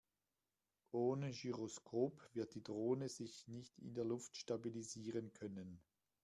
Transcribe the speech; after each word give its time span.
Ohne 0.93 1.29
Gyroskop 1.29 2.27
wird 2.33 2.55
die 2.55 2.63
Drohne 2.63 3.07
sich 3.07 3.47
nicht 3.47 3.77
in 3.77 3.93
der 3.93 4.03
Luft 4.03 4.35
stabilisieren 4.35 5.31
können. 5.31 5.79